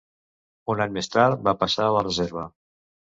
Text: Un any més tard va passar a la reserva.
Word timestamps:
Un 0.73 0.81
any 0.87 0.95
més 0.95 1.11
tard 1.17 1.45
va 1.49 1.55
passar 1.65 1.85
a 1.91 1.95
la 1.97 2.03
reserva. 2.09 2.47